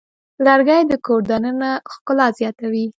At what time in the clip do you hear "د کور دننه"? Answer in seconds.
0.87-1.71